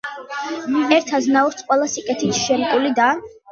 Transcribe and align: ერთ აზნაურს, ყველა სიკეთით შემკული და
ერთ 0.97 1.13
აზნაურს, 1.19 1.63
ყველა 1.69 1.91
სიკეთით 1.93 2.41
შემკული 2.43 2.97
და 3.03 3.15